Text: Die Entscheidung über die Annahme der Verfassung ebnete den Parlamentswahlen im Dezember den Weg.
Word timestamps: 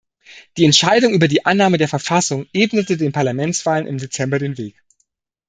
Die 0.57 0.65
Entscheidung 0.65 1.13
über 1.13 1.27
die 1.27 1.45
Annahme 1.45 1.77
der 1.77 1.87
Verfassung 1.87 2.47
ebnete 2.53 2.97
den 2.97 3.11
Parlamentswahlen 3.11 3.85
im 3.85 3.99
Dezember 3.99 4.39
den 4.39 4.57
Weg. 4.57 4.81